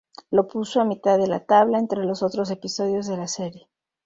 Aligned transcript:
Lo 0.31 0.47
puso 0.47 0.81
a 0.81 0.83
"mitad 0.83 1.19
de 1.19 1.27
la 1.27 1.45
tabla" 1.45 1.77
entre 1.77 2.03
los 2.05 2.23
otros 2.23 2.49
episodios 2.49 3.05
de 3.05 3.17
la 3.17 3.27
serie. 3.27 3.67